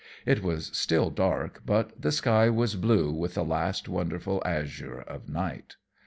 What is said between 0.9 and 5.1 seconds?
dark, but the sky was blue with the last wonderful azure